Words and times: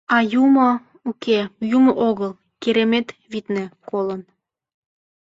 А 0.15 0.17
юмо, 0.43 0.69
уке, 1.09 1.39
юмо 1.75 1.91
огыл, 2.07 2.31
керемет, 2.61 3.07
витне, 3.31 3.65
колын. 3.89 4.21